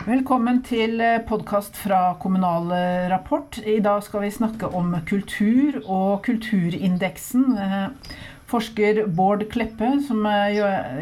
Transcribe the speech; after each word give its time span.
Velkommen 0.00 0.62
til 0.64 0.96
podkast 1.28 1.76
fra 1.76 2.14
Kommunal 2.22 2.70
Rapport. 3.12 3.58
I 3.68 3.82
dag 3.84 4.00
skal 4.00 4.22
vi 4.24 4.30
snakke 4.32 4.70
om 4.72 4.94
kultur 5.04 5.76
og 5.82 6.22
kulturindeksen. 6.24 7.44
Forsker 8.48 9.02
Bård 9.12 9.44
Kleppe, 9.52 9.90
som 10.06 10.24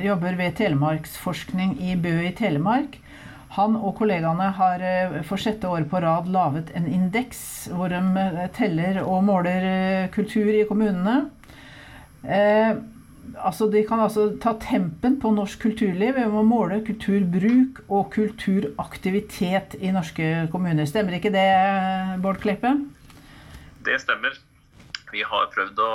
jobber 0.03 0.34
ved 0.40 0.58
Telemarksforskning 0.58 1.76
i 1.79 1.95
Bø 1.95 2.16
i 2.26 2.34
Telemark, 2.34 2.98
han 3.54 3.79
og 3.79 3.95
kollegaene 4.03 4.51
har 4.58 4.83
for 5.30 5.38
sjette 5.38 5.71
år 5.71 5.87
på 5.87 6.03
rad 6.03 6.26
laget 6.35 6.74
en 6.74 6.90
indeks 6.90 7.71
hvor 7.71 7.94
de 7.94 8.51
teller 8.58 8.99
og 9.04 9.22
måler 9.30 10.10
kultur 10.10 10.51
i 10.51 10.67
kommunene. 10.67 11.21
Altså, 13.37 13.69
de 13.71 13.83
kan 13.87 14.01
altså 14.01 14.31
ta 14.40 14.54
tempen 14.63 15.19
på 15.21 15.31
norsk 15.35 15.60
kulturliv 15.67 16.16
ved 16.16 16.33
å 16.33 16.45
måle 16.47 16.80
kulturbruk 16.87 17.83
og 17.88 18.10
kulturaktivitet 18.15 19.77
i 19.80 19.92
norske 19.95 20.48
kommuner. 20.52 20.88
Stemmer 20.88 21.18
ikke 21.18 21.32
det, 21.34 21.48
Bård 22.24 22.41
Kleppe? 22.42 22.73
Det 23.84 23.98
stemmer. 24.02 24.37
Vi 25.12 25.24
har 25.24 25.51
prøvd 25.54 25.80
å 25.84 25.92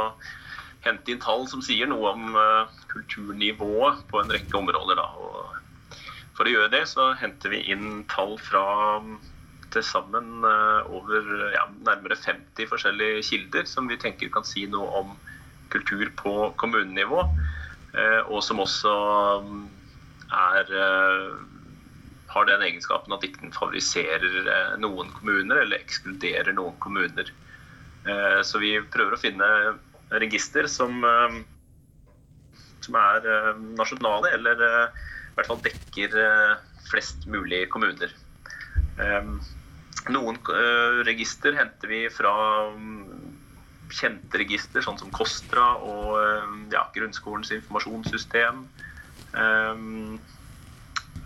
hente 0.84 1.14
inn 1.14 1.22
tall 1.23 1.46
som 1.50 1.62
sier 1.64 1.90
noe 1.90 2.14
om 2.14 2.38
uh, 2.38 2.72
kulturnivået 2.92 4.04
på 4.09 4.22
en 4.22 4.34
rekke 4.34 4.59
områder. 4.59 5.00
For 6.34 6.48
å 6.48 6.54
gjøre 6.54 6.72
det 6.73 6.86
så 6.92 7.12
henter 7.20 7.54
vi 7.54 7.64
inn 7.73 8.04
tall 8.12 8.36
fra 8.42 8.66
til 9.73 9.86
sammen 9.86 10.44
uh, 10.45 10.86
over 10.94 11.30
ja, 11.56 11.66
nærmere 11.88 12.18
50 12.20 12.70
forskjellige 12.70 13.23
kilder 13.30 13.70
som 13.70 13.88
vi 13.90 13.98
tenker 14.02 14.30
kan 14.34 14.45
si 14.45 14.68
noe 14.70 15.02
om 15.02 15.16
kultur 15.73 16.12
på 16.20 16.34
kommunenivå, 16.62 17.23
eh, 17.98 18.22
og 18.27 18.44
som 18.45 18.62
også 18.64 18.94
er 20.34 20.73
eh, 20.84 21.31
har 22.34 22.50
den 22.50 22.66
egenskapen 22.66 23.14
at 23.14 23.26
ikke 23.26 23.44
den 23.44 23.54
favoriserer 23.54 24.38
eh, 24.41 24.76
noen 24.81 25.12
kommuner 25.17 25.62
eller 25.64 25.81
ekskluderer 25.81 26.56
noen 26.58 26.78
kommuner. 26.83 27.33
Så 28.44 28.59
vi 28.59 28.73
prøver 28.92 29.16
å 29.16 29.20
finne 29.22 29.45
register 30.20 30.66
som, 30.67 30.98
som 32.83 32.98
er 33.00 33.28
nasjonale, 33.80 34.33
eller 34.36 34.59
i 34.59 35.38
hvert 35.38 35.48
fall 35.48 35.61
dekker 35.64 36.17
flest 36.89 37.23
mulig 37.31 37.61
kommuner. 37.72 38.11
Noen 40.11 40.42
register 41.08 41.55
henter 41.55 41.94
vi 41.94 42.02
fra 42.11 42.33
mm, 42.76 43.33
kjente 43.94 44.39
register, 44.41 44.83
sånn 44.83 44.99
som 44.99 45.11
KOSTRA 45.13 45.67
og 45.86 46.17
eh, 46.19 46.53
ja, 46.73 46.86
grunnskolens 46.95 47.53
informasjonssystem. 47.55 48.63
Um, 49.33 50.19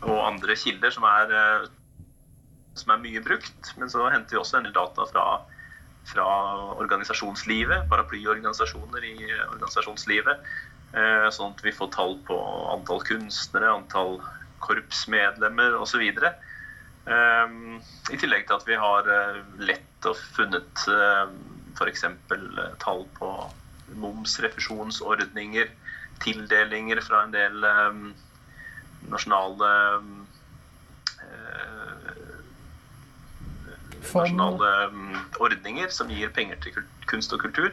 og 0.04 0.18
andre 0.22 0.56
kilder 0.60 0.94
som 0.94 1.06
er, 1.08 1.34
eh, 1.34 1.68
som 2.78 2.94
er, 2.94 3.04
mye 3.04 3.24
brukt. 3.24 3.74
Men 3.80 3.92
så 3.92 4.08
henter 4.12 4.38
vi 4.38 4.42
også 4.42 4.60
en 4.60 4.68
del 4.68 4.76
data 4.76 5.08
fra, 5.12 5.28
fra 6.12 6.28
organisasjonslivet, 6.78 7.88
paraplyorganisasjoner 7.92 9.08
i 9.08 9.16
organisasjonslivet. 9.52 10.44
Uh, 10.96 11.28
sånn 11.36 11.52
at 11.52 11.64
vi 11.66 11.76
får 11.76 11.92
tall 11.96 12.16
på 12.28 12.36
antall 12.72 13.02
kunstnere, 13.08 13.74
antall 13.82 14.22
korpsmedlemmer 14.64 15.76
osv. 15.78 16.04
Um, 17.08 17.78
I 18.12 18.20
tillegg 18.20 18.48
til 18.48 18.56
at 18.56 18.68
vi 18.68 18.80
har 18.80 19.12
lett 19.60 20.08
og 20.08 20.16
funnet 20.36 20.88
uh, 20.92 21.28
f.eks. 21.78 22.04
Eh, 22.04 22.70
tall 22.84 23.06
på 23.18 23.32
momsrefusjonsordninger, 24.02 25.70
tildelinger 26.24 27.02
fra 27.06 27.24
en 27.24 27.36
del 27.36 27.64
um, 27.64 28.02
nasjonale 29.08 29.70
um, 29.98 30.26
nasjonale 34.02 34.72
um, 34.92 35.16
ordninger 35.40 35.90
som 35.94 36.12
gir 36.12 36.32
penger 36.36 36.60
til 36.64 36.84
kunst 37.10 37.34
og 37.34 37.42
kultur. 37.46 37.72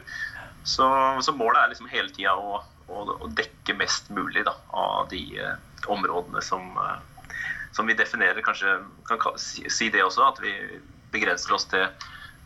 Så, 0.65 0.87
så 1.21 1.33
målet 1.35 1.61
er 1.61 1.71
liksom 1.71 1.91
hele 1.91 2.09
tida 2.13 2.33
å, 2.33 2.61
å, 2.89 3.03
å, 3.19 3.29
dekke 3.37 3.75
mest 3.77 4.09
mulig 4.13 4.45
da, 4.47 4.55
av 4.73 5.09
de 5.11 5.21
uh, 5.37 5.55
områdene 5.93 6.41
som, 6.41 6.71
uh, 6.79 6.97
som 7.75 7.87
vi 7.89 7.97
definerer. 7.97 8.41
Kanskje 8.45 8.79
kan 9.09 9.21
si, 9.41 9.67
si 9.69 9.91
det 9.93 10.03
også, 10.05 10.25
at 10.31 10.41
vi 10.41 10.55
begrenser 11.13 11.53
oss 11.55 11.67
til 11.71 11.85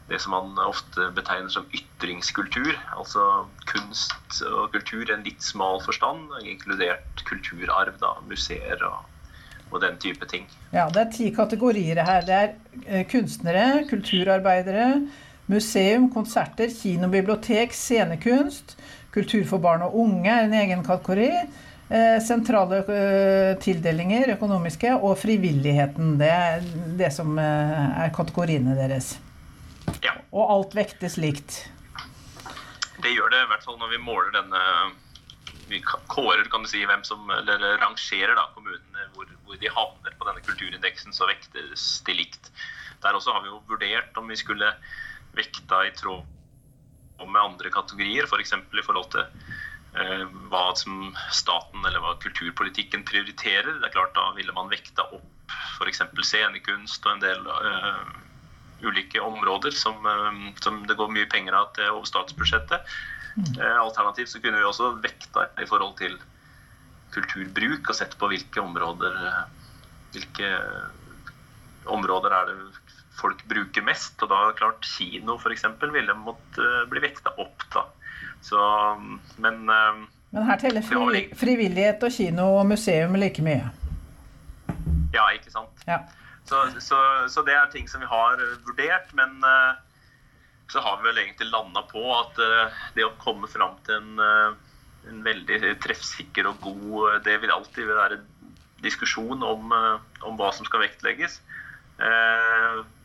det 0.09 0.19
som 0.21 0.33
man 0.33 0.57
ofte 0.65 1.11
betegner 1.15 1.51
som 1.53 1.67
ytringskultur. 1.75 2.73
Altså 2.97 3.45
kunst 3.69 4.41
og 4.47 4.73
kultur 4.73 5.05
i 5.05 5.13
en 5.13 5.25
litt 5.25 5.45
smal 5.45 5.81
forstand, 5.85 6.33
inkludert 6.43 7.23
kulturarv, 7.29 7.95
da, 8.01 8.15
museer 8.29 8.81
og, 8.87 9.05
og, 9.69 9.79
den 9.85 9.99
type 10.01 10.25
ting. 10.29 10.49
Ja, 10.73 10.89
Det 10.89 11.05
er 11.05 11.15
ti 11.15 11.31
kategorier 11.35 12.03
her. 12.03 12.25
Det 12.25 12.37
er 12.41 12.53
eh, 12.87 13.05
kunstnere, 13.09 13.85
kulturarbeidere, 13.89 14.89
museum, 15.49 16.09
konserter, 16.13 16.73
kino, 16.73 17.09
bibliotek, 17.09 17.73
scenekunst. 17.73 18.77
Kultur 19.13 19.45
for 19.49 19.61
barn 19.61 19.85
og 19.85 19.95
unge 19.97 20.29
er 20.29 20.45
en 20.45 20.57
egen 20.57 20.85
kategori. 20.85 21.31
Eh, 21.89 22.17
sentrale 22.21 22.83
eh, 22.85 23.55
tildelinger, 23.61 24.35
økonomiske, 24.35 24.93
og 24.97 25.17
frivilligheten. 25.21 26.17
Det 26.21 26.29
er 26.33 26.69
det 26.97 27.13
som 27.13 27.37
er 27.41 28.13
kategoriene 28.13 28.77
deres. 28.77 29.17
Ja. 30.05 30.15
Og 30.31 30.53
alt 30.53 30.75
vektes 30.77 31.17
likt? 31.19 31.59
Det 32.99 33.11
gjør 33.13 33.31
det, 33.31 33.43
i 33.43 33.51
hvert 33.51 33.63
fall 33.65 33.79
når 33.79 33.93
vi 33.93 34.01
måler 34.03 34.33
denne 34.35 34.63
Vi 35.69 35.79
kårer, 35.85 36.47
kan 36.49 36.65
du 36.65 36.69
si, 36.71 36.81
hvem 36.87 37.03
som 37.07 37.29
Eller 37.35 37.77
rangerer 37.81 38.35
da 38.35 38.47
kommunene 38.55 39.07
hvor, 39.15 39.29
hvor 39.45 39.59
de 39.61 39.71
havner 39.71 40.17
på 40.17 40.27
denne 40.27 40.43
kulturindeksen, 40.45 41.15
så 41.15 41.29
vektes 41.29 42.01
de 42.07 42.17
likt. 42.17 42.51
Der 43.03 43.15
også 43.15 43.35
har 43.35 43.45
vi 43.45 43.51
jo 43.51 43.61
vurdert 43.69 44.17
om 44.19 44.27
vi 44.27 44.39
skulle 44.39 44.73
vekta 45.37 45.85
i 45.87 45.95
tråd 45.95 46.25
med 47.19 47.41
andre 47.41 47.71
kategorier, 47.71 48.27
f.eks. 48.27 48.53
For 48.71 48.79
i 48.79 48.85
forhold 48.85 49.09
til 49.13 49.25
eh, 49.99 50.25
hva 50.51 50.65
som 50.79 51.11
staten 51.35 51.83
eller 51.85 52.01
hva 52.03 52.15
kulturpolitikken 52.23 53.05
prioriterer. 53.07 53.75
Det 53.79 53.89
er 53.89 53.95
klart 53.95 54.15
Da 54.17 54.31
ville 54.37 54.55
man 54.55 54.71
vekta 54.71 55.07
opp 55.11 55.53
f.eks. 55.79 56.01
scenekunst 56.23 57.05
og 57.05 57.15
en 57.15 57.23
del 57.23 57.47
eh, 57.53 58.17
ulike 58.81 59.19
områder 59.19 59.71
som, 59.71 60.05
eh, 60.05 60.53
som, 60.61 60.87
det 60.87 60.97
går 60.99 61.11
mye 61.11 61.29
penger 61.31 61.57
av 61.57 61.71
til 61.75 61.91
over 61.91 62.07
statsbudsjettet. 62.07 62.93
Mm. 63.35 63.53
Eh, 63.61 63.77
alternativt 63.81 64.29
så 64.29 64.41
kunne 64.43 64.59
vi 64.59 64.67
også 64.67 64.91
vekta 65.03 65.47
i 65.61 65.67
forhold 65.69 65.97
til 65.99 66.17
kulturbruk 67.13 67.89
og 67.89 67.97
sett 67.97 68.15
på 68.19 68.29
hvilke 68.29 68.61
områder 68.61 69.15
eh, 69.29 69.41
hvilke 70.13 70.51
områder 71.89 72.33
er 72.33 72.49
det 72.49 72.57
folk 73.19 73.41
bruker 73.49 73.83
mest. 73.85 74.17
Og 74.23 74.31
da 74.31 74.49
klart 74.57 74.85
kino 74.85 75.37
f.eks. 75.37 75.65
ville 75.93 76.15
måtte 76.17 76.69
bli 76.89 77.03
vekta 77.03 77.35
opp. 77.37 77.65
da. 77.73 77.85
Så, 78.41 78.59
men, 79.37 79.65
men 79.67 80.45
her 80.47 80.61
teller 80.61 80.85
fri, 80.85 81.25
frivillighet 81.35 82.05
og 82.07 82.13
kino 82.15 82.47
og 82.55 82.65
museum 82.69 83.17
like 83.19 83.43
mye? 83.43 83.67
Ja, 85.13 85.27
ikke 85.35 85.51
sant. 85.51 85.83
Ja. 85.89 86.03
Så, 86.49 86.81
så, 86.81 86.97
så, 87.29 87.43
det 87.45 87.53
er 87.53 87.69
ting 87.69 87.85
som 87.89 88.01
vi 88.01 88.09
har 88.09 88.41
eh, 88.41 88.57
vurdert. 88.65 89.13
Men 89.17 89.37
uh, 89.45 89.77
så 90.71 90.81
har 90.81 90.97
vi 90.97 91.09
vel 91.09 91.21
egentlig 91.21 91.51
landa 91.51 91.83
på 91.91 92.01
at 92.15 92.41
uh, 92.41 92.81
det 92.95 93.05
å 93.05 93.13
komme 93.21 93.49
fram 93.51 93.77
til 93.85 93.99
en, 93.99 94.55
en, 95.09 95.21
veldig 95.25 95.75
treffsikker 95.83 96.49
og 96.49 96.59
god 96.65 97.23
Det 97.25 97.37
vil 97.43 97.53
alltid 97.53 97.89
være 97.89 98.21
diskusjon 98.79 99.43
om, 99.43 99.73
om 100.23 100.37
hva 100.39 100.53
som 100.55 100.63
skal 100.67 100.85
vektlegges. 100.85 101.41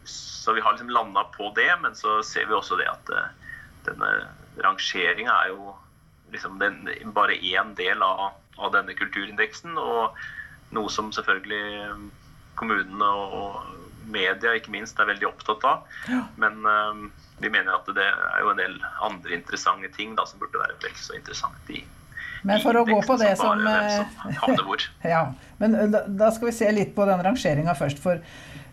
så 0.07 0.53
vi 0.55 0.63
har 0.63 0.77
liksom 0.77 0.93
landa 0.95 1.25
på 1.35 1.49
det, 1.57 1.73
men 1.83 1.97
så 1.99 2.21
ser 2.23 2.47
vi 2.47 2.55
også 2.55 2.79
det 2.79 2.87
at 2.87 3.11
denne 3.89 4.11
rangeringa 4.63 5.35
er 5.35 5.51
jo 5.51 5.73
liksom 6.31 6.61
den, 6.63 6.87
bare 7.17 7.35
én 7.35 7.75
del 7.75 8.07
av, 8.07 8.37
av 8.55 8.71
denne 8.77 8.95
kulturindeksen. 8.95 9.75
Og 9.75 10.15
noe 10.77 10.93
som 10.95 11.11
selvfølgelig 11.17 11.65
kommunene 12.59 13.09
og 13.09 13.63
media 14.15 14.55
ikke 14.57 14.73
minst 14.75 14.99
er 15.01 15.09
veldig 15.09 15.29
opptatt 15.31 15.65
av. 15.69 15.99
Ja. 16.11 16.23
Men 16.41 16.61
um, 16.63 17.05
vi 17.41 17.51
mener 17.51 17.77
at 17.77 17.89
det 17.97 18.07
er 18.07 18.41
jo 18.45 18.53
en 18.53 18.61
del 18.61 18.79
andre 19.05 19.37
interessante 19.37 19.91
ting 19.97 20.15
da, 20.19 20.27
som 20.29 20.43
burde 20.43 20.61
være 20.61 20.79
vel 20.85 20.97
så 21.01 21.17
interessant 21.19 21.75
i 21.75 21.85
men 22.45 22.61
for 22.61 22.77
å 22.77 22.85
gå 22.85 22.99
på 23.07 23.15
det 23.17 23.31
som, 23.41 23.61
som 23.65 24.73
ja, 25.15 25.23
men 25.57 25.77
eh, 25.81 25.95
Da 26.13 26.29
skal 26.35 26.51
vi 26.51 26.53
se 26.53 26.69
litt 26.77 26.91
på 26.93 27.07
den 27.09 27.23
rangeringa 27.25 27.73
først. 27.79 28.03
For, 28.05 28.21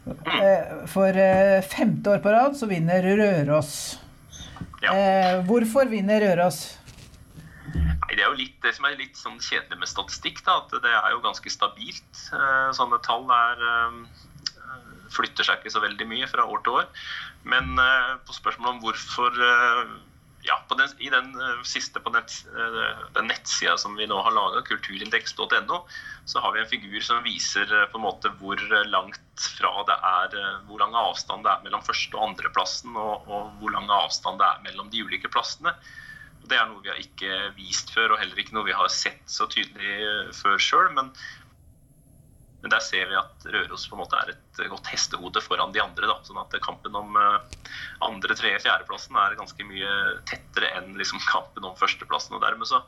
mm. 0.04 0.90
for 0.92 1.20
femte 1.72 2.12
år 2.12 2.20
på 2.20 2.34
rad 2.36 2.58
så 2.60 2.68
vinner 2.68 3.08
Røros. 3.16 3.72
Ja. 4.84 5.40
Hvorfor 5.48 5.88
vinner 5.88 6.20
Røros? 6.20 6.60
Nei, 8.12 8.18
Det 8.20 8.26
er 8.26 8.34
jo 8.34 8.42
litt 8.44 8.58
det 8.60 8.74
som 8.76 8.86
er 8.86 8.98
litt 9.00 9.16
sånn 9.16 9.40
kjedelig 9.40 9.80
med 9.80 9.88
statistikk. 9.88 10.44
Da, 10.44 10.58
at 10.60 10.74
det 10.84 10.92
er 10.92 11.14
jo 11.14 11.24
ganske 11.24 11.48
stabilt. 11.48 12.24
Eh, 12.36 12.72
sånne 12.76 13.00
tall 13.08 13.24
er, 13.32 13.64
eh, 13.64 15.08
flytter 15.16 15.48
seg 15.48 15.62
ikke 15.62 15.72
så 15.72 15.80
veldig 15.80 16.08
mye 16.08 16.28
fra 16.28 16.44
år 16.44 16.60
til 16.66 16.82
år. 16.82 16.90
Men 17.48 17.80
eh, 17.80 18.18
på 18.28 18.36
spørsmålet 18.36 18.76
om 18.76 18.82
hvorfor 18.84 19.32
ja, 20.44 20.58
den, 20.74 20.90
I 21.00 21.10
den 21.14 21.36
siste 21.64 22.02
på 22.02 22.10
nett, 22.10 22.34
den 23.14 23.28
nettsida 23.30 23.76
som 23.78 23.94
vi 23.96 24.08
nå 24.10 24.18
har 24.26 24.34
laga, 24.34 24.64
kulturindeks.no, 24.66 25.84
så 26.26 26.42
har 26.42 26.56
vi 26.56 26.64
en 26.64 26.72
figur 26.72 27.00
som 27.06 27.22
viser 27.24 27.70
på 27.94 28.00
en 28.00 28.08
måte 28.08 28.32
hvor 28.40 28.58
langt 28.90 29.46
fra 29.60 29.86
det 29.86 30.00
er 30.02 30.40
Hvor 30.66 30.82
lang 30.82 30.98
avstand 30.98 31.46
det 31.46 31.52
er 31.54 31.68
mellom 31.68 31.86
første- 31.86 32.18
og 32.18 32.32
andreplassen, 32.32 32.98
og, 32.98 33.30
og 33.30 33.54
hvor 33.62 33.72
lang 33.78 33.86
avstand 34.02 34.42
det 34.42 34.50
er 34.50 34.66
mellom 34.66 34.90
de 34.90 35.06
ulike 35.06 35.30
plassene. 35.30 35.78
Det 36.50 36.58
er 36.58 36.66
noe 36.68 36.82
vi 36.84 36.90
har 36.92 37.00
ikke 37.00 37.52
vist 37.56 37.94
før, 37.94 38.16
og 38.16 38.22
heller 38.22 38.40
ikke 38.42 38.56
noe 38.58 38.68
vi 38.68 38.76
har 38.76 38.90
sett 38.92 39.22
så 39.30 39.48
tydelig 39.52 40.32
før 40.36 40.58
sjøl. 40.62 40.90
Men 40.98 41.14
men 42.62 42.70
der 42.70 42.82
ser 42.86 43.08
vi 43.10 43.18
at 43.18 43.46
Røros 43.50 43.88
på 43.90 43.96
en 43.96 44.04
måte 44.04 44.18
er 44.22 44.36
et 44.36 44.60
godt 44.70 44.90
hestehode 44.92 45.42
foran 45.42 45.74
de 45.74 45.82
andre. 45.82 46.06
Da. 46.06 46.20
Sånn 46.26 46.38
at 46.42 46.54
kampen 46.62 46.94
om 46.98 47.18
eh, 47.18 47.64
andre-, 48.06 48.38
tredje-, 48.38 48.62
fjerdeplassen 48.68 49.18
er 49.18 49.38
ganske 49.40 49.66
mye 49.66 49.96
tettere 50.30 50.70
enn 50.78 50.94
liksom, 51.00 51.22
kampen 51.34 51.66
om 51.66 51.78
førsteplassen. 51.80 52.38
Og 52.38 52.44
dermed 52.46 52.70
så 52.70 52.84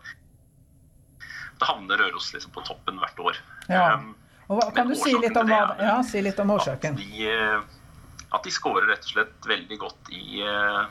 da 1.62 1.70
havner 1.70 2.02
Røros 2.02 2.32
liksom, 2.36 2.54
på 2.54 2.62
toppen 2.68 3.02
hvert 3.02 3.20
år. 3.22 3.40
Ja. 3.70 3.96
Um, 3.98 4.14
og 4.52 4.60
hva, 4.60 4.68
kan 4.76 4.90
du 4.90 4.98
si 5.00 5.14
litt, 5.16 5.38
om, 5.40 5.50
ja, 5.50 5.98
si 6.06 6.22
litt 6.22 6.40
om 6.42 6.52
årsaken? 6.54 6.98
At 6.98 7.02
de, 7.02 7.30
eh, 7.32 8.30
at 8.34 8.46
de 8.46 8.54
skårer 8.54 8.90
rett 8.92 9.06
og 9.08 9.14
slett 9.16 9.48
veldig 9.50 9.78
godt 9.82 10.14
i 10.14 10.42
eh, 10.46 10.82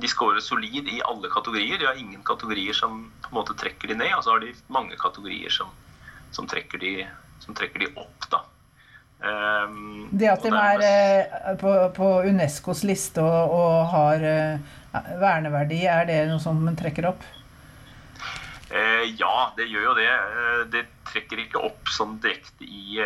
de 0.00 0.08
scorer 0.10 0.42
solid 0.44 0.88
i 0.92 1.02
alle 1.04 1.30
kategorier. 1.32 1.78
De 1.80 1.88
har 1.88 2.00
ingen 2.00 2.22
kategorier 2.26 2.76
som 2.76 3.06
på 3.22 3.30
en 3.30 3.38
måte 3.38 3.56
trekker 3.58 3.92
de 3.92 3.96
ned. 3.98 4.12
Og 4.16 4.24
så 4.24 4.34
har 4.34 4.44
de 4.44 4.52
mange 4.72 4.98
kategorier 5.00 5.52
som, 5.52 5.70
som 6.36 6.48
trekker 6.50 6.82
de 6.82 6.92
som 7.46 7.54
trekker 7.54 7.84
de 7.84 7.88
opp, 7.94 8.28
da. 8.32 8.42
Um, 9.16 10.08
det 10.12 10.28
at 10.28 10.42
de 10.44 10.50
er 10.52 10.82
eh, 10.84 11.54
på, 11.60 11.70
på, 11.96 12.08
Unescos 12.28 12.82
liste 12.84 13.22
og, 13.24 13.54
og 13.56 13.86
har 13.94 14.24
uh, 14.26 14.74
verneverdi, 15.22 15.80
er 15.88 16.04
det 16.08 16.18
noe 16.28 16.42
som 16.42 16.60
trekker 16.76 17.08
opp? 17.12 17.24
Uh, 18.68 19.06
ja, 19.16 19.48
det 19.56 19.70
gjør 19.70 19.90
jo 19.90 19.94
det. 20.00 20.10
Uh, 20.10 20.60
det 20.74 20.84
trekker 21.08 21.46
ikke 21.46 21.64
opp 21.70 21.92
sånn 21.92 22.18
direkte 22.22 22.66
i, 22.66 23.00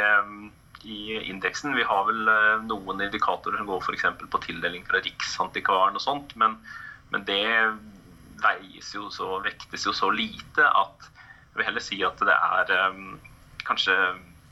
i 0.88 1.18
indeksen. 1.28 1.74
Vi 1.76 1.86
har 1.86 2.06
vel 2.08 2.28
noen 2.66 3.02
indikatorer 3.04 3.60
som 3.60 3.68
går 3.68 3.82
f.eks. 3.84 4.06
på 4.32 4.42
tildeling 4.44 4.86
fra 4.88 5.02
Riksantikvaren 5.04 5.98
og 5.98 6.04
sånt, 6.04 6.36
men, 6.40 6.56
men 7.12 7.26
det 7.28 7.44
veies 8.40 8.94
jo 8.94 9.08
så, 9.12 9.38
vektes 9.44 9.84
jo 9.86 9.92
så 9.96 10.10
lite 10.14 10.64
at 10.64 11.10
jeg 11.50 11.58
vil 11.58 11.66
heller 11.66 11.84
si 11.84 11.98
at 12.06 12.20
det 12.22 12.36
er 12.36 12.72
um, 12.92 13.18
kanskje 13.66 13.96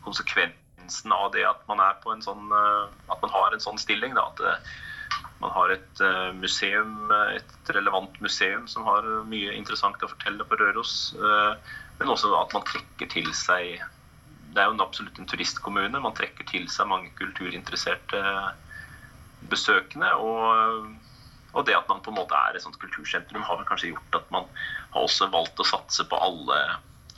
konsekvensen 0.05 1.15
av 1.15 1.31
det 1.35 1.45
at 1.47 1.63
man, 1.71 1.81
er 1.85 1.99
på 2.03 2.13
en 2.13 2.25
sånn, 2.25 2.49
eh, 2.55 2.87
at 3.13 3.23
man 3.23 3.33
har 3.35 3.55
en 3.55 3.63
sånn 3.63 3.81
stilling. 3.81 4.17
Da, 4.17 4.27
at 4.33 4.43
eh, 4.43 4.73
man 5.43 5.53
har 5.55 5.75
et 5.75 6.03
eh, 6.05 6.31
museum, 6.35 7.13
et 7.37 7.73
relevant 7.77 8.17
museum 8.25 8.67
som 8.71 8.87
har 8.89 9.07
mye 9.31 9.55
interessant 9.55 10.03
å 10.03 10.11
fortelle 10.11 10.47
på 10.49 10.59
Røros. 10.61 10.97
Men 11.99 12.15
også 12.15 12.33
at 12.39 12.55
man 12.57 12.67
trekker 12.67 13.11
til 13.13 13.31
seg 13.37 13.79
Det 14.59 14.65
er 14.65 14.73
jo 14.73 14.83
absolutt 14.83 15.19
en 15.23 15.29
turistkommune. 15.31 16.01
Man 16.03 16.17
trekker 16.19 16.47
til 16.51 16.65
seg 16.73 16.89
mange 16.91 17.13
kulturinteresserte 17.21 18.23
besøkende. 19.53 20.11
Og, 20.19 20.89
og, 21.53 21.61
det 21.69 21.77
at 21.79 21.87
man 21.87 22.03
på 22.03 22.11
en 22.11 22.19
måte 22.19 22.35
er 22.35 22.59
et 22.59 22.65
sånt 22.65 22.81
kultursentrum, 22.83 23.45
har 23.47 23.61
vel 23.61 23.69
kanskje 23.69 23.93
gjort 23.93 24.19
at 24.19 24.35
man 24.35 24.51
har 24.97 25.07
også 25.07 25.31
valgt 25.31 25.63
å 25.63 25.69
satse 25.69 26.09
på 26.11 26.19
alle 26.19 26.59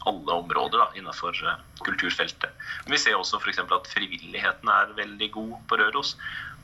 alle 0.08 0.32
områder 0.32 0.80
da, 0.80 0.86
innenfor 0.96 1.36
uh, 1.44 1.58
kulturfeltet. 1.84 2.54
Men 2.86 2.94
vi 2.94 3.00
ser 3.02 3.18
også 3.18 3.36
f.eks. 3.36 3.58
at 3.60 3.90
frivilligheten 3.92 4.70
er 4.72 4.94
veldig 4.96 5.28
god 5.34 5.58
på 5.68 5.76
Røros. 5.76 6.14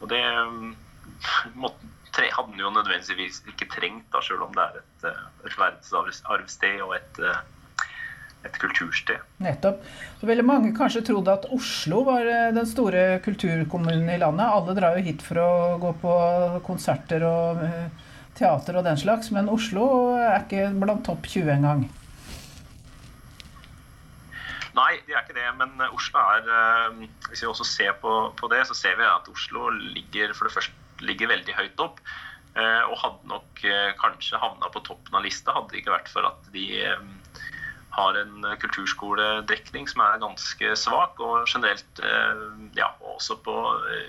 Og 0.01 0.09
det 0.09 0.23
um, 0.41 0.71
måtte, 1.61 1.91
hadde 2.17 2.55
den 2.55 2.63
jo 2.65 2.73
nødvendigvis 2.73 3.43
ikke 3.53 3.69
trengt, 3.75 4.09
da, 4.15 4.23
selv 4.25 4.47
om 4.47 4.57
det 4.57 4.65
er 4.65 4.81
et, 4.81 5.05
eh, 5.11 5.25
et 5.45 5.59
verdensarvsted 5.61 6.81
og 6.87 6.95
et, 6.97 7.21
eh, 7.21 7.43
et 8.47 8.59
kultursted. 8.63 9.21
Nettopp. 9.45 9.85
Så 10.21 10.31
veldig 10.31 10.47
mange 10.47 10.73
kanskje 10.77 11.05
trodde 11.11 11.35
at 11.35 11.47
Oslo 11.55 12.03
var 12.07 12.25
den 12.57 12.67
store 12.71 13.21
kulturkommunen 13.27 14.09
i 14.15 14.19
landet. 14.23 14.47
Alle 14.47 14.79
drar 14.79 14.97
jo 14.97 15.05
hit 15.07 15.25
for 15.27 15.43
å 15.43 15.53
gå 15.83 15.93
på 16.01 16.17
konserter 16.67 17.27
og 17.27 17.63
teater 18.37 18.79
og 18.79 18.85
den 18.87 18.99
slags, 19.01 19.31
men 19.35 19.51
Oslo 19.53 19.87
er 20.17 20.43
ikke 20.43 20.69
blant 20.81 21.05
topp 21.07 21.29
20 21.29 21.55
engang. 21.59 21.87
Nei, 24.77 24.99
de 25.07 25.15
er 25.15 25.25
ikke 25.25 25.37
det. 25.37 25.49
Men 25.57 25.75
eh, 25.81 25.97
Oslo 25.97 26.23
er 26.37 26.49
eh, 26.53 27.05
Hvis 27.31 27.45
vi 27.45 27.51
også 27.51 27.67
ser 27.69 27.97
på, 28.03 28.13
på 28.37 28.51
det, 28.53 28.63
så 28.69 28.77
ser 28.77 28.99
vi 28.99 29.09
at 29.09 29.29
Oslo 29.33 29.71
ligger 29.73 30.35
for 30.37 30.49
det 30.49 30.57
første 30.57 31.05
ligger 31.05 31.33
veldig 31.33 31.55
høyt 31.57 31.83
opp. 31.85 32.01
Eh, 32.57 32.83
og 32.89 32.97
hadde 33.03 33.31
nok 33.33 33.63
kanskje 34.01 34.41
havna 34.41 34.71
på 34.73 34.81
toppen 34.85 35.17
av 35.17 35.25
lista, 35.25 35.53
hadde 35.53 35.75
det 35.75 35.83
ikke 35.83 35.97
vært 35.97 36.13
for 36.13 36.29
at 36.29 36.53
de 36.55 36.67
har 37.97 38.19
en 38.21 38.47
kulturskoledekning 38.63 39.89
som 39.91 40.05
er 40.05 40.23
ganske 40.23 40.73
svak. 40.77 41.21
Og 41.21 41.49
generelt, 41.49 42.03
ja, 42.77 42.91
også 43.17 43.39
på, 43.45 43.57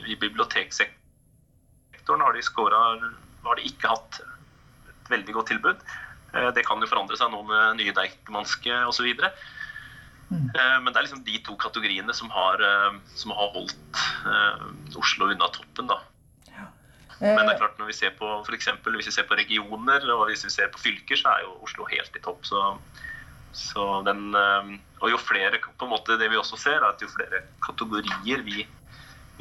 i 0.07 0.17
biblioteksektoren 0.19 2.23
har 2.23 2.35
de, 2.35 2.43
scoret, 2.45 3.07
har 3.45 3.59
de 3.59 3.67
ikke 3.67 3.91
hatt 3.91 4.19
et 4.21 5.11
veldig 5.11 5.39
godt 5.39 5.51
tilbud. 5.53 5.87
Det 6.55 6.65
kan 6.67 6.83
jo 6.83 6.91
forandre 6.91 7.17
seg 7.19 7.31
nå 7.31 7.41
med 7.47 7.79
nye 7.79 7.95
Deichmanske 7.95 8.83
osv. 8.91 9.07
Mm. 10.27 10.51
Eh, 10.51 10.77
men 10.83 10.91
det 10.91 10.99
er 10.99 11.07
liksom 11.07 11.23
de 11.23 11.39
to 11.45 11.55
kategoriene 11.59 12.13
som 12.15 12.31
har, 12.33 12.59
eh, 12.59 12.99
som 13.15 13.31
har 13.35 13.51
holdt 13.55 14.01
eh, 14.27 14.63
Oslo 14.99 15.31
unna 15.31 15.47
toppen. 15.55 15.87
da. 15.87 16.01
Men 17.19 17.47
det 17.47 17.55
er 17.55 17.61
klart 17.63 17.79
når 17.79 17.87
vi 17.89 17.95
ser 17.97 18.11
på 18.13 18.27
for 18.45 18.53
eksempel, 18.53 18.93
hvis 18.93 19.07
vi 19.09 19.15
ser 19.15 19.25
på 19.25 19.37
regioner 19.39 20.03
og 20.13 20.27
hvis 20.29 20.43
vi 20.45 20.51
ser 20.53 20.67
på 20.69 20.83
fylker, 20.83 21.17
så 21.17 21.31
er 21.31 21.47
jo 21.47 21.55
Oslo 21.65 21.87
helt 21.89 22.13
i 22.13 22.21
topp. 22.21 22.43
Så, 22.45 22.59
så 23.57 24.01
den, 24.05 24.35
og 24.35 25.09
jo 25.09 25.17
flere, 25.17 25.57
på 25.57 25.87
en 25.87 25.91
måte 25.91 26.17
det 26.21 26.29
vi 26.29 26.37
også 26.37 26.59
ser, 26.61 26.77
er 26.77 26.91
at 26.91 27.01
jo 27.01 27.09
flere 27.09 27.41
kategorier 27.65 28.43
vi 28.45 28.65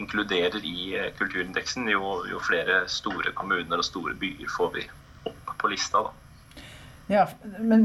inkluderer 0.00 0.64
i 0.64 0.96
kulturindeksen, 1.18 1.88
jo, 1.92 2.22
jo 2.30 2.40
flere 2.44 2.82
store 2.88 3.32
kommuner 3.36 3.80
og 3.80 3.84
store 3.84 4.16
byer 4.16 4.48
får 4.56 4.72
vi 4.74 4.86
opp 5.28 5.52
på 5.60 5.72
lista. 5.72 6.04
da. 6.08 6.14
Ja, 7.06 7.28
Men 7.58 7.84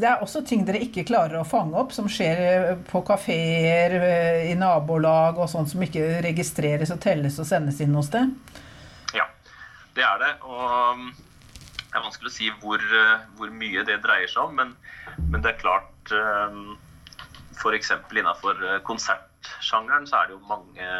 det 0.00 0.06
er 0.08 0.22
også 0.22 0.42
ting 0.46 0.64
dere 0.66 0.80
ikke 0.82 1.06
klarer 1.06 1.38
å 1.38 1.46
fange 1.46 1.78
opp, 1.78 1.92
som 1.94 2.08
skjer 2.10 2.80
på 2.88 3.02
kafeer, 3.06 3.94
eh, 3.94 4.48
i 4.50 4.56
nabolag 4.58 5.38
og 5.38 5.50
sånt 5.50 5.70
som 5.70 5.84
ikke 5.84 6.18
registreres 6.26 6.90
og 6.90 6.98
telles 7.04 7.38
og 7.38 7.46
sendes 7.46 7.78
inn 7.84 7.94
hos 7.94 8.10
det? 8.10 8.24
Ja, 9.14 9.28
det 9.94 10.06
er 10.08 10.24
det. 10.24 10.32
Og 10.42 10.98
um, 10.98 11.06
det 11.88 11.96
er 11.96 12.04
vanskelig 12.04 12.28
å 12.28 12.34
si 12.34 12.50
hvor, 12.60 12.82
uh, 12.92 13.24
hvor 13.38 13.52
mye 13.54 13.84
det 13.88 14.00
dreier 14.04 14.28
seg 14.28 14.50
om. 14.50 14.58
Men, 14.60 14.74
men 15.32 15.40
det 15.44 15.54
er 15.54 15.62
klart 15.62 16.12
um, 16.12 16.76
F.eks. 17.56 17.94
innenfor 18.12 18.60
uh, 18.60 18.76
konsertsjangeren 18.86 20.08
så 20.08 20.20
er 20.20 20.28
det 20.28 20.36
jo 20.36 20.50
mange 20.50 20.90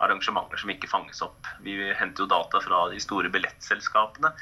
arrangementer 0.00 0.58
som 0.58 0.72
ikke 0.72 0.90
fanges 0.90 1.22
opp. 1.22 1.46
Vi 1.62 1.76
henter 1.94 2.24
jo 2.24 2.32
data 2.32 2.62
fra 2.64 2.88
de 2.90 2.98
store 3.02 3.30
billettselskapene. 3.32 4.32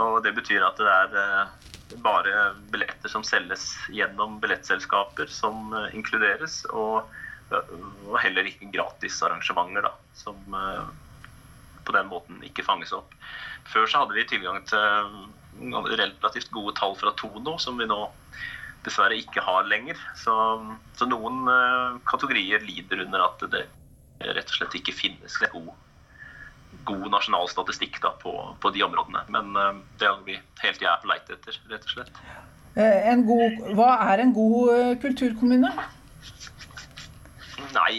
Og 0.00 0.16
det 0.24 0.32
betyr 0.34 0.64
at 0.66 0.80
det 0.80 0.90
er 0.90 2.00
bare 2.02 2.38
billetter 2.72 3.12
som 3.12 3.22
selges 3.22 3.68
gjennom 3.94 4.40
billettselskaper 4.42 5.28
som 5.30 5.70
inkluderes, 5.94 6.64
og, 6.72 7.12
og, 7.52 8.16
heller 8.24 8.48
ikke 8.48 8.72
gratisarrangementer 8.74 9.86
da, 9.86 9.92
som 10.18 10.56
på 11.84 11.94
den 11.96 12.10
måten 12.10 12.42
ikke 12.46 12.64
fanges 12.66 12.94
opp. 12.96 13.14
Før 13.70 13.88
så 13.88 14.02
hadde 14.02 14.16
vi 14.16 14.26
tilgang 14.28 14.60
til 14.68 15.94
relativt 15.94 16.50
gode 16.54 16.74
tall 16.78 16.96
fra 16.98 17.14
Tono, 17.20 17.56
som 17.62 17.78
vi 17.78 17.88
nå 17.88 18.00
dessverre 18.84 19.16
ikke 19.16 19.44
har 19.44 19.64
lenger. 19.70 20.00
Så, 20.20 20.34
så 20.98 21.08
noen 21.08 21.46
kategorier 22.08 22.64
lider 22.66 23.04
under 23.06 23.24
at 23.28 23.46
det 23.52 23.64
rett 24.24 24.50
og 24.50 24.58
slett 24.58 24.76
ikke 24.78 24.96
finnes 24.96 25.38
god 25.52 25.72
god 26.84 27.06
nasjonal 27.12 27.48
statistikk 27.48 28.00
da, 28.02 28.12
på, 28.20 28.32
på, 28.60 28.70
de 28.74 28.82
områdene. 28.84 29.22
Men 29.32 29.56
uh, 29.56 29.76
det 30.00 30.08
er 30.08 30.24
vi 30.26 30.38
helt 30.64 30.82
er 30.82 31.02
på 31.02 31.10
leit 31.10 31.30
etter, 31.32 31.58
rett 31.70 31.86
og 31.86 31.92
slett. 31.96 32.22
Eh, 32.74 33.12
god, 33.28 33.60
hva 33.78 33.90
er 34.10 34.24
en 34.24 34.32
god 34.34 34.96
kulturkommune? 35.02 35.70
Nei, 37.74 37.92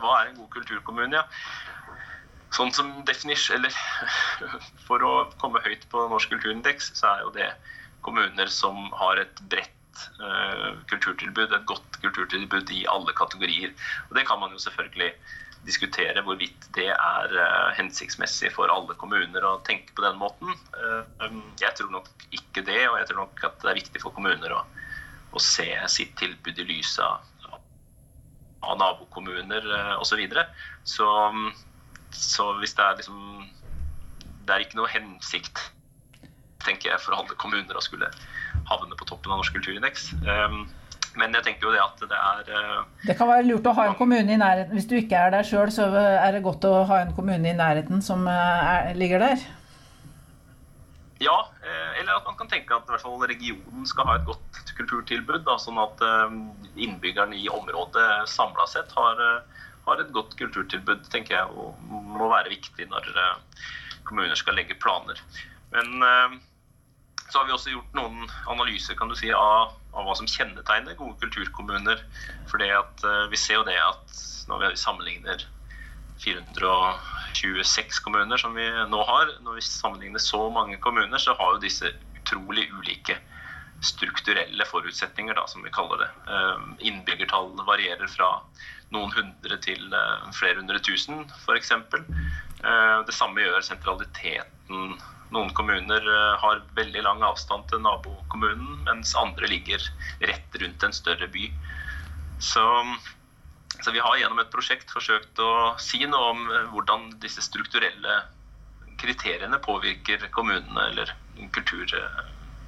hva 0.00 0.14
er 0.22 0.30
en 0.30 0.38
god 0.38 0.48
kulturkommune? 0.54 1.20
Ja. 1.20 1.26
Sånn 2.52 2.72
som 2.76 2.90
definisjon, 3.08 3.60
eller 3.60 3.76
For 4.86 5.04
å 5.06 5.12
komme 5.40 5.62
høyt 5.64 5.86
på 5.92 6.08
Norsk 6.12 6.34
kulturindeks, 6.34 6.92
så 6.98 7.14
er 7.14 7.22
jo 7.26 7.36
det 7.36 7.52
kommuner 8.04 8.50
som 8.50 8.90
har 8.98 9.20
et 9.22 9.40
bredt 9.52 9.78
kulturtilbud, 10.90 11.52
et 11.52 11.66
godt 11.68 11.98
kulturtilbud 12.02 12.70
i 12.74 12.84
alle 12.90 13.12
kategorier. 13.16 13.72
Og 14.08 14.16
Det 14.16 14.26
kan 14.28 14.40
man 14.40 14.52
jo 14.52 14.60
selvfølgelig 14.62 15.12
diskutere 15.66 16.22
hvorvidt 16.26 16.66
det 16.74 16.88
er 16.90 17.34
uh, 17.38 17.70
hensiktsmessig 17.76 18.50
for 18.54 18.72
alle 18.72 18.96
kommuner 18.98 19.44
å 19.46 19.60
tenke 19.66 19.94
på 19.94 20.02
den 20.02 20.18
måten. 20.18 20.54
Uh, 20.74 21.04
jeg 21.60 21.74
tror 21.78 21.92
nok 21.94 22.08
ikke 22.34 22.64
det, 22.66 22.80
og 22.88 22.98
jeg 22.98 23.10
tror 23.10 23.22
nok 23.24 23.44
at 23.46 23.60
det 23.62 23.70
er 23.70 23.78
viktig 23.78 24.02
for 24.02 24.16
kommuner 24.16 24.56
å, 24.56 24.62
å 25.32 25.42
se 25.42 25.68
sitt 25.92 26.16
tilbud 26.18 26.58
i 26.58 26.66
lys 26.66 26.96
av, 27.02 27.22
av 28.62 28.80
nabokommuner 28.80 29.68
osv. 30.00 30.08
Så, 30.12 30.18
videre. 30.18 30.48
så 30.82 31.06
Så 32.12 32.52
hvis 32.60 32.74
det 32.78 32.84
er 32.84 32.98
liksom 33.00 33.46
Det 34.46 34.54
er 34.54 34.64
ikke 34.64 34.78
noe 34.80 34.90
hensikt 34.90 35.70
tenker 36.62 36.92
jeg, 36.92 37.00
for 37.02 37.16
alle 37.16 37.34
kommuner 37.42 37.74
å 37.74 37.82
skulle 37.82 38.06
havne 38.68 38.94
på 38.94 39.06
toppen 39.08 39.32
av 39.32 39.40
Norsk 39.40 39.56
kulturindeks. 39.56 40.12
Um, 40.22 40.60
men 41.18 41.34
jeg 41.34 41.42
tenker 41.48 41.66
jo 41.66 41.72
det 41.74 41.80
at 41.82 42.04
det 42.06 42.18
er 42.18 42.52
uh, 42.54 42.84
Det 43.02 43.16
kan 43.18 43.26
være 43.26 43.48
lurt 43.48 43.66
å 43.66 43.72
ha 43.74 43.88
en 43.88 43.96
kommune 43.98 44.30
i 44.30 44.38
nærheten. 44.38 44.76
Hvis 44.78 44.86
du 44.86 44.94
ikke 45.00 45.18
er 45.18 45.34
der 45.34 45.48
sjøl, 45.48 45.72
så 45.74 45.88
er 45.90 46.30
det 46.36 46.44
godt 46.46 46.62
å 46.68 46.84
ha 46.86 47.00
en 47.02 47.10
kommune 47.16 47.50
i 47.50 47.56
nærheten 47.58 47.98
som 48.06 48.30
er, 48.30 48.92
ligger 48.94 49.26
der. 49.26 49.42
Ja, 51.22 51.38
eh, 51.62 52.00
eller 52.00 52.16
at 52.16 52.26
man 52.26 52.36
kan 52.38 52.48
tenke 52.50 52.74
at 52.74 52.88
regionen 53.30 53.86
skal 53.86 54.08
ha 54.08 54.16
et 54.18 54.26
godt 54.26 54.72
kulturtilbud. 54.78 55.44
Da, 55.46 55.58
sånn 55.60 55.78
at 55.78 56.02
eh, 56.02 56.34
innbyggerne 56.82 57.38
i 57.38 57.48
området 57.52 58.26
samla 58.30 58.66
sett 58.70 58.90
har, 58.96 59.20
eh, 59.22 59.66
har, 59.86 60.00
et 60.00 60.14
godt 60.14 60.36
kulturtilbud, 60.38 61.04
tenker 61.10 61.36
jeg 61.36 61.58
og 61.58 61.78
må 61.90 62.30
være 62.30 62.52
viktig 62.54 62.88
når 62.90 63.08
kommuner 64.08 64.38
skal 64.38 64.56
legge 64.58 64.78
planer. 64.82 65.18
Men 65.72 66.04
så 67.32 67.40
har 67.40 67.46
vi 67.48 67.54
også 67.54 67.72
gjort 67.72 67.94
noen 67.96 68.26
analyser 68.52 68.96
kan 68.98 69.08
du 69.08 69.16
si, 69.16 69.30
av, 69.32 69.72
av 69.96 70.04
hva 70.06 70.14
som 70.18 70.28
kjennetegner 70.28 70.98
gode 70.98 71.16
kulturkommuner. 71.22 72.02
For 72.50 72.60
vi 72.60 73.40
ser 73.40 73.60
jo 73.60 73.66
det 73.66 73.78
at 73.80 74.16
når 74.50 74.66
vi 74.66 74.70
sammenligner 74.76 75.46
426 76.22 78.00
kommuner 78.04 78.36
som 78.40 78.54
vi 78.54 78.66
nå 78.90 79.02
har. 79.08 79.32
Når 79.42 79.58
vi 79.58 79.66
sammenligner 79.66 80.22
så 80.22 80.44
mange 80.54 80.78
kommuner, 80.82 81.18
så 81.18 81.34
har 81.38 81.56
jo 81.56 81.64
disse 81.64 81.90
utrolig 82.20 82.68
ulike 82.76 83.18
strukturelle 83.82 84.66
forutsetninger, 84.68 85.34
da, 85.34 85.46
som 85.50 85.64
vi 85.66 85.72
kaller 85.74 86.04
det. 86.04 86.10
Eh, 86.30 86.66
innbyggertall 86.88 87.50
varierer 87.66 88.10
fra 88.10 88.34
noen 88.94 89.10
hundre 89.16 89.58
til 89.64 89.94
eh, 89.96 90.28
flere 90.36 90.60
hundre 90.60 90.78
tusen, 90.84 91.24
f.eks. 91.44 91.72
Eh, 91.72 92.98
det 93.08 93.16
samme 93.16 93.42
gjør 93.42 93.64
sentraliteten. 93.66 94.94
Noen 95.32 95.50
kommuner 95.56 96.04
har 96.42 96.60
veldig 96.76 97.02
lang 97.06 97.22
avstand 97.24 97.64
til 97.70 97.80
nabokommunen, 97.80 98.82
mens 98.84 99.14
andre 99.16 99.48
ligger 99.48 99.80
rett 100.20 100.58
rundt 100.60 100.84
en 100.84 100.92
større 100.92 101.30
by. 101.32 101.46
Så 102.36 102.66
så 103.80 103.90
vi 103.90 103.98
har 103.98 104.16
gjennom 104.16 104.38
et 104.38 104.52
prosjekt 104.52 104.92
forsøkt 104.94 105.40
å 105.42 105.74
si 105.80 106.04
noe 106.06 106.30
om 106.34 106.44
eh, 106.50 106.68
hvordan 106.74 107.08
disse 107.22 107.42
strukturelle 107.44 108.20
kriteriene 109.00 109.58
påvirker 109.64 110.28
kommunene 110.34 110.84
eller 110.90 111.14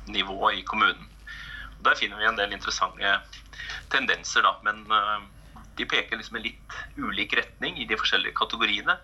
kulturnivået 0.04 0.58
i 0.58 0.62
kommunen. 0.62 1.08
Og 1.78 1.84
der 1.84 1.96
finner 1.96 2.16
vi 2.16 2.24
en 2.28 2.36
del 2.36 2.52
interessante 2.52 3.20
tendenser, 3.90 4.42
da. 4.42 4.56
Men 4.62 4.84
eh, 4.90 5.20
de 5.76 5.86
peker 5.86 6.16
liksom 6.16 6.36
i 6.38 6.50
litt 6.50 6.78
ulik 6.96 7.34
retning 7.36 7.78
i 7.78 7.86
de 7.86 7.96
forskjellige 7.96 8.34
kategoriene. 8.34 8.96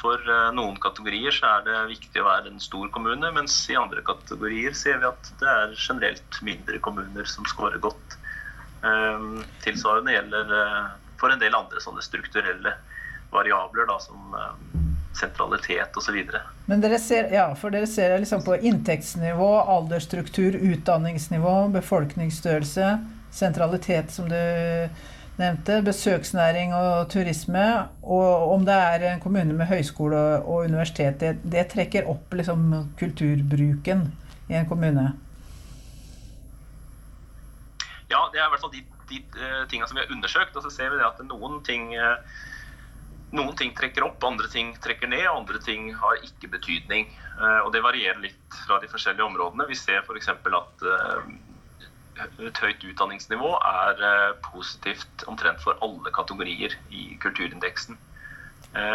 For 0.00 0.16
eh, 0.18 0.52
noen 0.52 0.76
kategorier 0.76 1.32
så 1.32 1.46
er 1.58 1.64
det 1.66 1.88
viktig 1.90 2.20
å 2.22 2.28
være 2.28 2.50
en 2.50 2.60
stor 2.60 2.88
kommune, 2.90 3.30
mens 3.32 3.68
i 3.70 3.76
andre 3.76 4.02
kategorier 4.02 4.74
ser 4.74 4.98
vi 4.98 5.06
at 5.06 5.32
det 5.40 5.48
er 5.48 5.74
generelt 5.76 6.42
mindre 6.42 6.78
kommuner 6.78 7.24
som 7.24 7.44
scorer 7.44 7.78
godt. 7.78 8.18
Tilsvarende 9.64 10.12
gjelder 10.12 10.50
for 11.18 11.32
en 11.32 11.40
del 11.40 11.56
andre 11.56 11.80
sånne 11.80 12.04
strukturelle 12.04 12.74
variabler, 13.32 13.88
da, 13.88 13.96
som 13.98 14.36
eh, 14.36 14.85
sentralitet 15.16 15.96
osv. 15.96 16.18
Men 16.66 16.82
dere 16.82 16.98
ser, 17.02 17.28
ja, 17.34 17.48
for 17.58 17.74
dere 17.74 17.88
ser 17.90 18.16
liksom 18.20 18.44
på 18.46 18.56
inntektsnivå, 18.56 19.50
aldersstruktur, 19.76 20.56
utdanningsnivå, 20.56 21.56
befolkningsstørrelse, 21.76 22.90
sentralitet, 23.34 24.12
som 24.12 24.28
du 24.30 24.38
nevnte, 25.36 25.82
besøksnæring 25.84 26.74
og 26.76 27.10
turisme. 27.12 27.66
Og 28.02 28.54
om 28.54 28.66
det 28.66 28.80
er 28.88 29.06
en 29.12 29.22
kommune 29.22 29.56
med 29.56 29.70
høyskole 29.70 30.24
og 30.42 30.66
universitet, 30.70 31.20
det, 31.20 31.36
det 31.44 31.68
trekker 31.72 32.08
opp 32.12 32.34
liksom 32.36 32.68
kulturbruken 33.00 34.08
i 34.48 34.58
en 34.58 34.68
kommune. 34.68 35.10
Ja, 38.06 38.28
det 38.30 38.38
er 38.38 38.46
i 38.46 38.52
hvert 38.52 38.62
fall 38.62 38.76
de 38.76 38.84
de 39.08 39.22
uh, 39.38 39.64
tingene 39.70 39.88
som 39.88 39.98
vi 39.98 40.04
har 40.04 40.12
undersøkt, 40.12 40.56
og 40.56 40.64
så 40.66 40.72
ser 40.72 40.92
vi 40.92 41.02
at 41.04 41.22
noen 41.26 41.60
ting, 41.66 41.92
uh, 41.94 42.18
noen 43.36 43.56
ting 43.58 43.74
trekker 43.76 44.04
opp, 44.06 44.24
andre 44.24 44.48
ting 44.52 44.72
trekker 44.82 45.10
ned, 45.12 45.26
og 45.30 45.42
andre 45.42 45.60
ting 45.64 45.90
har 45.96 46.22
ikke 46.26 46.50
betydning. 46.56 47.10
Uh, 47.38 47.60
og 47.66 47.72
Det 47.74 47.82
varierer 47.84 48.22
litt 48.22 48.58
fra 48.64 48.80
de 48.82 48.90
forskjellige 48.90 49.26
områdene. 49.26 49.68
Vi 49.70 49.78
ser 49.78 50.02
f.eks. 50.02 50.32
at 50.32 50.86
et 52.40 52.58
høyt 52.64 52.84
utdanningsnivå 52.88 53.50
er 53.60 53.98
positivt 54.46 55.26
omtrent 55.28 55.60
for 55.60 55.76
alle 55.84 56.12
kategorier 56.16 56.72
i 56.88 57.10
kulturindeksen. 57.20 57.98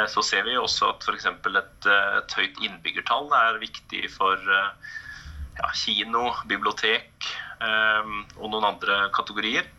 Så 0.10 0.24
ser 0.26 0.42
vi 0.48 0.56
også 0.58 0.90
at 0.90 1.06
f.eks. 1.06 1.28
Et, 1.30 1.88
et 1.92 2.34
høyt 2.40 2.58
innbyggertall 2.66 3.30
er 3.38 3.62
viktig 3.62 4.08
for 4.10 4.42
ja, 4.42 5.70
kino, 5.78 6.32
bibliotek 6.50 7.30
og 7.62 8.50
noen 8.50 8.68
andre 8.74 9.04
kategorier. 9.14 9.70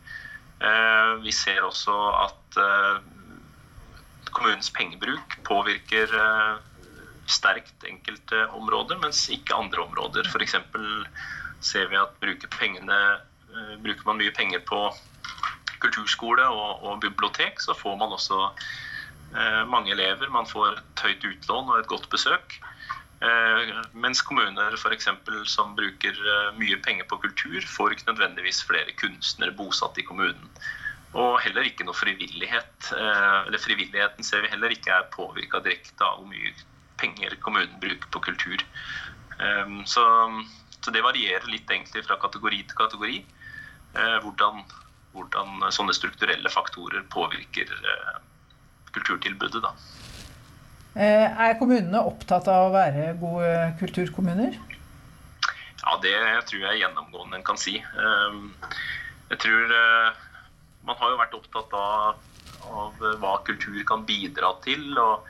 Eh, 0.63 1.13
vi 1.23 1.31
ser 1.35 1.65
også 1.65 1.93
at 2.23 2.57
eh, 2.61 2.99
kommunens 4.35 4.71
pengebruk 4.75 5.37
påvirker 5.47 6.13
eh, 6.19 6.97
sterkt 7.31 7.87
enkelte 7.87 8.45
områder, 8.57 8.99
mens 9.03 9.25
ikke 9.31 9.55
andre 9.55 9.85
områder. 9.85 10.27
F.eks. 10.27 10.57
ser 11.63 11.87
vi 11.91 11.99
at 11.99 12.17
bruker, 12.19 12.49
pengene, 12.51 12.99
bruker 13.79 14.09
man 14.09 14.19
mye 14.19 14.33
penger 14.35 14.59
på 14.67 14.81
kulturskole 15.83 16.43
og, 16.51 16.83
og, 16.83 16.99
bibliotek, 17.03 17.61
så 17.63 17.75
får 17.75 17.95
man 17.99 18.11
også 18.15 18.49
mange 19.71 19.89
elever. 19.95 20.27
Man 20.29 20.45
får 20.45 20.75
et 20.75 21.01
høyt 21.07 21.23
utlån 21.25 21.71
og 21.71 21.79
et 21.79 21.87
godt 21.89 22.09
besøk. 22.11 22.59
Eh, 23.23 23.69
mens 23.95 24.21
kommuner 24.21 24.75
for 24.75 24.91
eksempel, 24.91 25.45
som 25.47 25.75
bruker 25.77 26.11
eh, 26.11 26.49
mye 26.59 26.79
penger 26.83 27.07
på 27.07 27.21
kultur, 27.23 27.61
får 27.77 27.95
ikke 27.95 28.09
nødvendigvis 28.09 28.63
flere 28.67 28.95
kunstnere 28.99 29.55
bosatt 29.55 29.99
i 30.01 30.03
kommunen. 30.07 30.49
Og 31.13 31.37
heller 31.43 31.67
ikke 31.69 31.85
noe 31.85 31.97
frivillighet. 31.97 32.91
Eh, 32.97 33.39
eller 33.47 33.61
frivilligheten 33.61 34.25
ser 34.25 34.45
vi 34.45 34.51
heller 34.53 34.73
ikke 34.73 34.93
er 34.95 35.09
påvirka 35.13 35.61
direkte 35.65 36.05
av 36.05 36.21
hvor 36.21 36.29
mye 36.31 36.53
penger 37.01 37.35
kommunen 37.43 37.79
bruker 37.81 38.09
på 38.13 38.21
kultur. 38.29 38.61
Så, 39.89 40.03
så, 40.77 40.91
det 40.93 41.01
varierer 41.03 41.47
litt 41.49 41.71
egentlig 41.73 42.03
fra 42.05 42.15
kategori 42.21 42.59
til 42.69 42.77
kategori 42.77 43.15
hvordan, 44.23 44.61
hvordan 45.11 45.65
sånne 45.73 45.95
strukturelle 45.97 46.51
faktorer 46.53 47.01
påvirker 47.11 47.73
kulturtilbudet. 48.93 49.63
da. 49.65 49.73
Eh, 50.93 51.25
er 51.25 51.57
kommunene 51.57 52.03
opptatt 52.05 52.47
av 52.53 52.67
å 52.67 52.73
være 52.73 53.15
gode 53.21 53.53
kulturkommuner? 53.79 54.59
Ja, 55.81 55.95
det 56.03 56.17
tror 56.49 56.67
jeg 56.67 56.83
gjennomgående 56.83 57.39
en 57.39 57.47
kan 57.47 57.57
si. 57.59 57.79
Jeg 59.31 59.39
tror 59.41 59.73
eh, 59.79 60.21
man 60.87 60.99
har 60.99 61.13
jo 61.13 61.19
vært 61.21 61.37
opptatt 61.37 61.73
av, 61.77 62.19
av 62.69 63.05
hva 63.21 63.37
kultur 63.47 63.79
kan 63.87 64.05
bidra 64.07 64.53
til. 64.65 64.85
Og, 64.99 65.29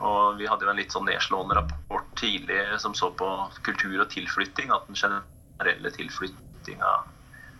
og, 0.00 0.38
vi 0.40 0.48
hadde 0.50 0.66
jo 0.66 0.72
en 0.72 0.80
litt 0.80 0.94
sånn 0.94 1.08
nedslående 1.08 1.58
rapport 1.60 2.10
tidlig 2.20 2.60
som 2.82 2.96
så 2.96 3.12
på 3.14 3.28
kultur 3.66 4.00
og 4.00 4.10
tilflytting. 4.12 4.72
At 4.74 4.88
den 4.90 4.98
generelle 4.98 5.94
tilflyttinga 5.96 6.92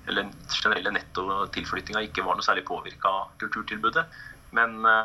eller 0.08 0.24
den 0.24 0.32
generelle 0.48 0.90
nettotilflyttinga 0.96 2.00
ikke 2.06 2.24
var 2.26 2.38
noe 2.38 2.44
særlig 2.44 2.64
påvirka 2.66 3.10
av 3.12 3.34
kulturtilbudet. 3.42 4.06
Men 4.56 4.80
eh, 4.88 5.04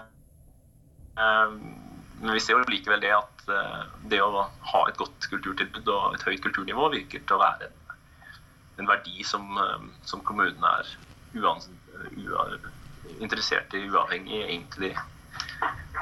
men 2.22 2.34
vi 2.34 2.39
ser 2.39 2.55
jo 2.55 2.67
likevel 2.72 3.01
det 3.03 3.12
at 3.15 3.48
eh, 3.51 3.82
det 4.12 4.22
å 4.24 4.46
ha 4.46 4.84
et 4.89 4.98
godt 5.00 5.27
kulturtilbud 5.32 5.89
og 5.91 6.15
et 6.15 6.24
høyt 6.27 6.44
kulturnivå 6.46 6.88
virker 6.94 7.24
til 7.24 7.38
å 7.38 7.41
være 7.41 7.67
en, 7.67 7.98
en 8.82 8.89
verdi 8.89 9.25
som, 9.27 9.46
eh, 9.62 9.89
som 10.08 10.24
kommunene 10.27 10.72
er 10.79 10.94
uans, 11.36 11.67
interessert 13.20 13.74
i, 13.74 13.86
uavhengig 13.90 14.42
egentlig 14.44 14.96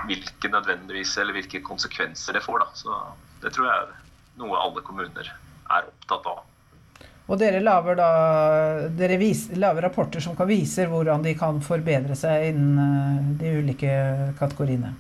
hvilke 0.07 0.49
nødvendigvis 0.51 1.17
eller 1.21 1.37
hvilke 1.37 1.61
konsekvenser 1.65 2.37
det 2.37 2.43
får. 2.43 2.63
Da. 2.63 2.67
Så 2.73 2.97
det 3.43 3.53
tror 3.53 3.69
jeg 3.69 3.83
er 3.83 3.93
noe 4.41 4.59
alle 4.59 4.83
kommuner 4.85 5.29
er 5.29 5.87
opptatt 5.87 6.27
av. 6.31 6.43
Og 7.23 7.39
dere 7.39 7.61
lager, 7.63 7.95
da, 7.95 8.09
dere 8.91 9.17
vis, 9.21 9.45
lager 9.55 9.85
rapporter 9.85 10.23
som 10.23 10.35
kan 10.35 10.49
vise 10.49 10.89
hvordan 10.91 11.23
de 11.23 11.31
kan 11.39 11.61
forbedre 11.63 12.17
seg 12.19 12.49
innen 12.49 12.81
eh, 12.83 13.29
de 13.39 13.53
ulike 13.61 13.93
kategoriene? 14.39 14.91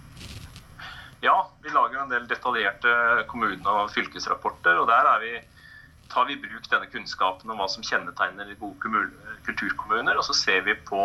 Ja, 1.23 1.35
vi 1.63 1.71
lager 1.71 1.99
en 1.99 2.11
del 2.11 2.23
detaljerte 2.27 3.25
kommune- 3.27 3.75
og 3.75 3.91
fylkesrapporter. 3.91 4.79
og 4.79 4.87
Der 4.87 5.09
er 5.11 5.19
vi, 5.23 5.33
tar 6.13 6.27
vi 6.29 6.37
i 6.37 6.41
bruk 6.41 6.69
denne 6.69 6.89
kunnskapen 6.91 7.51
om 7.51 7.59
hva 7.61 7.67
som 7.71 7.85
kjennetegner 7.85 8.53
gode 8.61 9.07
kulturkommuner. 9.47 10.17
Og 10.19 10.27
så 10.27 10.35
ser 10.37 10.61
vi 10.67 10.75
på 10.87 11.01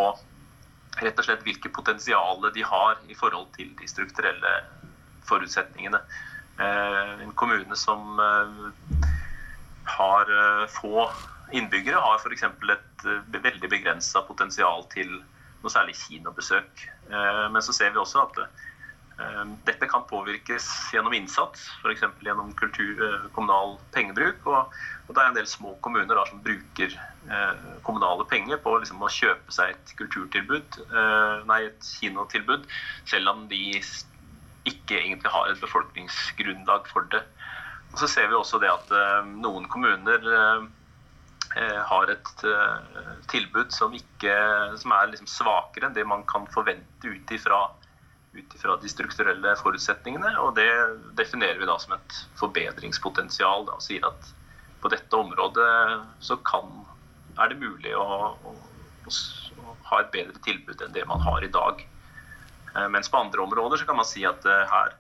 rett 0.98 1.20
og 1.20 1.26
slett 1.26 1.44
hvilke 1.46 1.70
potensial 1.72 2.42
de 2.54 2.64
har 2.66 2.98
i 3.08 3.16
forhold 3.16 3.48
til 3.56 3.70
de 3.78 3.88
strukturelle 3.90 4.54
forutsetningene. 5.28 6.00
Eh, 6.58 7.12
en 7.22 7.32
kommune 7.38 7.76
som 7.78 8.20
eh, 8.20 9.08
har 9.94 10.32
eh, 10.38 10.64
få 10.72 11.08
innbyggere, 11.54 12.00
har 12.02 12.18
f.eks. 12.18 12.44
et 12.44 13.42
veldig 13.44 13.70
begrensa 13.70 14.24
potensial 14.26 14.84
til 14.92 15.20
noe 15.62 15.72
særlig 15.72 15.94
kinobesøk. 15.96 16.82
Men 17.08 17.62
så 17.64 17.72
ser 17.72 17.94
vi 17.94 17.98
også 17.98 18.20
at 18.26 18.36
Dette 19.66 19.86
kan 19.90 20.04
påvirkes 20.06 20.66
gjennom 20.94 21.14
innsats, 21.16 21.64
f.eks. 21.82 22.04
gjennom 22.22 22.52
kultur, 22.54 23.00
kommunal 23.34 23.74
pengebruk. 23.90 24.44
Og, 24.46 24.76
og, 25.08 25.10
det 25.10 25.22
er 25.22 25.30
en 25.32 25.38
del 25.38 25.48
små 25.50 25.74
kommuner 25.82 26.14
da, 26.14 26.22
som 26.28 26.42
bruker 26.44 26.94
eh, 26.94 27.64
kommunale 27.86 28.26
penger 28.30 28.60
på 28.62 28.76
liksom, 28.78 29.02
å 29.02 29.10
kjøpe 29.10 29.54
seg 29.54 29.74
et 29.74 29.94
kulturtilbud, 29.98 30.78
eh, 30.86 31.42
nei, 31.50 31.64
et 31.66 31.88
kinotilbud, 31.98 32.68
selv 33.10 33.32
om 33.32 33.48
de 33.50 33.62
ikke 34.68 35.00
egentlig 35.00 35.32
har 35.34 35.50
et 35.50 35.62
befolkningsgrunnlag 35.64 36.86
for 36.92 37.10
det. 37.10 37.24
Og 37.90 37.98
så 38.04 38.10
ser 38.12 38.30
vi 38.30 38.38
også 38.38 38.62
det 38.62 38.70
at 38.70 38.94
eh, 38.94 39.32
noen 39.42 39.66
kommuner 39.72 40.30
eh, 40.30 40.68
har 41.90 42.12
et 42.12 42.32
tilbud 43.32 43.74
som, 43.74 43.98
ikke, 43.98 44.38
som 44.78 44.94
er 44.94 45.10
liksom 45.10 45.26
svakere 45.32 45.88
enn 45.88 45.96
det 45.96 46.06
man 46.06 46.22
kan 46.28 46.46
forvente 46.54 47.08
ut 47.08 47.34
ifra 47.34 47.64
ut 48.38 48.54
ifra 48.56 48.76
de 48.80 48.90
strukturelle 48.90 49.54
forutsetningene. 49.60 50.34
Og 50.44 50.54
det 50.58 50.70
definerer 51.18 51.60
vi 51.60 51.68
da 51.68 51.78
som 51.82 51.94
et 51.96 52.18
forbedringspotensial. 52.40 53.66
Da, 53.68 53.78
og 53.78 53.84
sier 53.84 54.06
at 54.08 54.32
på 54.82 54.90
dette 54.92 55.16
området 55.16 55.68
så 56.24 56.38
kan, 56.46 56.70
er 57.38 57.50
det 57.50 57.60
mulig 57.60 57.94
å, 57.98 58.32
å, 58.34 58.54
å, 59.08 59.76
ha 59.90 60.02
et 60.02 60.12
bedre 60.14 60.38
tilbud 60.44 60.82
enn 60.84 60.94
det 60.94 61.06
man 61.08 61.22
har 61.24 61.44
i 61.44 61.52
dag. 61.52 61.82
Eh, 62.74 62.88
mens 62.92 63.10
på 63.10 63.18
andre 63.18 63.42
områder 63.42 63.80
så 63.80 63.88
kan 63.88 63.98
man 63.98 64.08
si 64.08 64.24
at 64.28 64.46
eh, 64.46 64.72
her, 64.72 64.94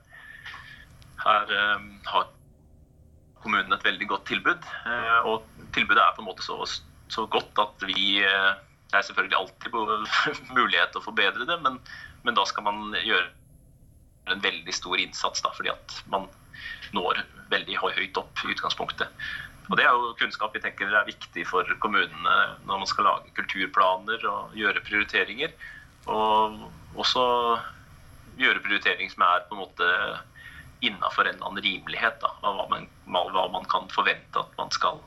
her 1.24 1.54
eh, 1.54 1.86
har 2.10 2.28
kommunen 3.38 3.74
et 3.74 3.86
veldig 3.86 4.08
godt 4.10 4.26
tilbud. 4.26 4.64
Og 5.30 5.44
tilbudet 5.76 6.02
er 6.02 6.14
på 6.16 6.24
en 6.24 6.26
måte 6.26 6.42
så, 6.42 6.56
så 7.06 7.22
godt 7.30 7.60
at 7.62 7.84
vi 7.86 8.18
Det 8.18 8.96
er 8.98 9.04
selvfølgelig 9.06 9.36
alltid 9.38 9.76
mulighet 10.58 10.90
til 10.90 10.98
å 10.98 11.04
forbedre 11.04 11.46
det, 11.46 11.58
men 11.62 11.76
men 12.28 12.36
da 12.36 12.44
skal 12.44 12.66
man 12.66 12.92
gjøre 13.00 13.30
en 14.28 14.42
veldig 14.44 14.74
stor 14.76 15.00
innsats, 15.00 15.40
da, 15.40 15.52
fordi 15.56 15.72
at 15.72 15.94
man 16.12 16.26
når 16.92 17.22
veldig 17.48 17.78
høyt 17.80 18.18
opp 18.20 18.42
i 18.44 18.52
utgangspunktet. 18.52 19.08
Og 19.68 19.76
Det 19.76 19.84
er 19.84 19.96
jo 19.96 20.14
kunnskap 20.20 20.54
vi 20.56 20.62
tenker 20.64 20.92
er 20.92 21.08
viktig 21.08 21.44
for 21.48 21.68
kommunene 21.80 22.36
når 22.68 22.82
man 22.84 22.88
skal 22.88 23.08
lage 23.08 23.32
kulturplaner 23.36 24.24
og 24.28 24.56
gjøre 24.56 24.84
prioriteringer. 24.84 25.52
Og 26.08 26.62
også 26.96 27.24
gjøre 28.40 28.64
prioriteringer 28.64 29.12
som 29.12 29.24
er 29.28 29.44
på 29.48 29.56
en 29.56 29.62
måte 29.64 29.90
innafor 30.84 31.28
en 31.28 31.40
annen 31.42 31.64
rimelighet 31.64 32.20
da, 32.22 32.32
av 32.44 32.56
hva 32.60 32.68
man, 32.70 32.88
hva 33.08 33.48
man 33.52 33.64
kan 33.68 33.88
forvente 33.92 34.40
at 34.40 34.52
man 34.60 34.72
skal 34.72 35.00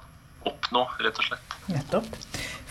oppnå, 0.48 0.86
rett 1.03 1.21
og 1.21 1.27
slett. 1.27 1.55
Nettopp. 1.71 2.10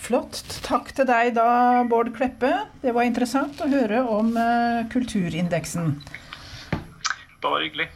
Flott. 0.00 0.40
Takk 0.64 0.90
til 0.96 1.06
deg 1.06 1.34
da, 1.36 1.84
Bård 1.90 2.12
Kleppe. 2.16 2.50
Det 2.82 2.94
var 2.96 3.06
interessant 3.06 3.60
å 3.62 3.68
høre 3.70 4.00
om 4.10 4.32
uh, 4.34 4.86
kulturindeksen. 4.90 5.92
Bare 7.44 7.66
hyggelig. 7.66 7.90